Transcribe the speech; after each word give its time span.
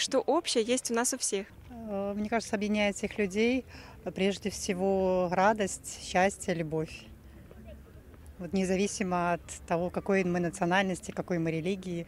что 0.00 0.20
общее 0.20 0.64
есть 0.64 0.90
у 0.90 0.94
нас 0.94 1.14
у 1.14 1.18
всех? 1.18 1.46
Э, 1.70 2.14
Мне 2.16 2.28
кажется, 2.28 2.56
объединяет 2.56 2.96
всех 2.96 3.18
людей 3.18 3.64
э, 4.04 4.10
прежде 4.10 4.50
всего 4.50 5.28
радость, 5.30 6.00
счастье, 6.02 6.54
любовь. 6.54 7.04
Вот 8.38 8.52
независимо 8.52 9.34
от 9.34 9.42
того, 9.66 9.90
какой 9.90 10.24
мы 10.24 10.40
национальности, 10.40 11.10
какой 11.10 11.38
мы 11.38 11.50
религии, 11.50 12.06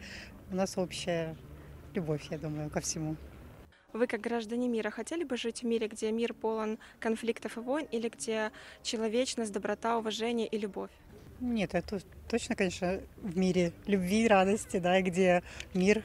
у 0.51 0.55
нас 0.55 0.77
общая 0.77 1.35
любовь, 1.93 2.23
я 2.31 2.37
думаю, 2.37 2.69
ко 2.69 2.81
всему. 2.81 3.15
Вы, 3.93 4.07
как 4.07 4.21
граждане 4.21 4.67
мира, 4.67 4.89
хотели 4.89 5.23
бы 5.23 5.37
жить 5.37 5.61
в 5.61 5.65
мире, 5.65 5.87
где 5.87 6.11
мир 6.11 6.33
полон 6.33 6.79
конфликтов 6.99 7.57
и 7.57 7.59
войн, 7.59 7.87
или 7.91 8.09
где 8.09 8.51
человечность, 8.81 9.51
доброта, 9.51 9.99
уважение 9.99 10.47
и 10.47 10.57
любовь? 10.57 10.89
Нет, 11.39 11.75
это 11.75 11.99
точно, 12.27 12.55
конечно, 12.55 12.99
в 13.21 13.37
мире 13.37 13.71
любви, 13.85 14.27
радости, 14.27 14.77
да, 14.77 14.99
где 15.01 15.43
мир, 15.75 16.01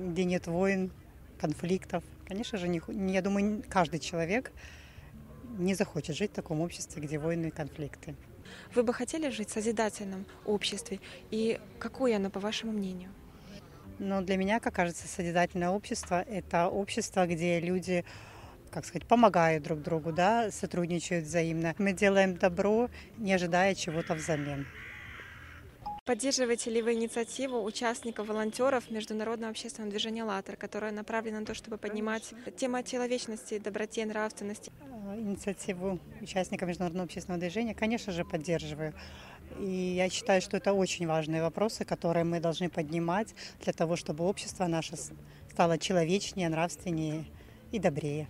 где 0.00 0.24
нет 0.24 0.46
войн, 0.46 0.90
конфликтов. 1.38 2.02
Конечно 2.26 2.58
же, 2.58 2.68
не, 2.68 2.80
я 3.12 3.22
думаю, 3.22 3.62
каждый 3.68 4.00
человек 4.00 4.52
не 5.58 5.74
захочет 5.74 6.16
жить 6.16 6.30
в 6.32 6.34
таком 6.34 6.60
обществе, 6.60 7.02
где 7.02 7.18
войны 7.18 7.46
и 7.46 7.50
конфликты. 7.50 8.14
Вы 8.74 8.82
бы 8.82 8.92
хотели 8.94 9.30
жить 9.30 9.50
в 9.50 9.52
созидательном 9.52 10.26
обществе? 10.44 11.00
И 11.30 11.58
какое 11.78 12.16
оно, 12.16 12.30
по 12.30 12.40
вашему 12.40 12.72
мнению? 12.72 13.10
Но 13.98 14.22
для 14.22 14.36
меня, 14.36 14.60
как 14.60 14.74
кажется, 14.74 15.06
созидательное 15.08 15.70
общество– 15.70 16.24
это 16.28 16.68
общество, 16.68 17.26
где 17.26 17.60
люди, 17.60 18.04
как 18.70 18.86
сказать, 18.86 19.06
помогают 19.06 19.62
друг 19.64 19.82
другу, 19.82 20.12
да, 20.12 20.50
сотрудничают 20.50 21.26
взаимно. 21.26 21.74
Мы 21.78 21.92
делаем 21.92 22.36
добро, 22.36 22.88
не 23.18 23.32
ожидая 23.32 23.74
чего-то 23.74 24.14
взамен. 24.14 24.66
Поддерживаете 26.10 26.70
ли 26.70 26.82
вы 26.82 26.94
инициативу 26.94 27.62
участников, 27.62 28.26
волонтеров 28.26 28.90
Международного 28.90 29.52
общественного 29.52 29.92
движения 29.92 30.24
«АЛЛАТРА», 30.24 30.56
которая 30.56 30.90
направлена 30.90 31.38
на 31.38 31.46
то, 31.46 31.54
чтобы 31.54 31.78
поднимать 31.78 32.34
тему 32.56 32.78
о 32.78 32.82
человечности, 32.82 33.58
доброте, 33.60 34.04
нравственности? 34.04 34.72
А, 34.80 35.16
Инициативу 35.16 36.00
участников 36.20 36.66
Международного 36.66 37.04
общественного 37.04 37.38
движения, 37.38 37.76
конечно 37.76 38.12
же, 38.12 38.24
поддерживаю. 38.24 38.92
И 39.60 39.70
я 39.70 40.10
считаю, 40.10 40.42
что 40.42 40.56
это 40.56 40.72
очень 40.72 41.06
важные 41.06 41.42
вопросы, 41.42 41.84
которые 41.84 42.24
мы 42.24 42.40
должны 42.40 42.68
поднимать 42.68 43.32
для 43.62 43.72
того, 43.72 43.94
чтобы 43.94 44.24
общество 44.24 44.66
наше 44.66 44.96
стало 45.48 45.78
человечнее, 45.78 46.48
нравственнее 46.48 47.24
и 47.70 47.78
добрее. 47.78 48.26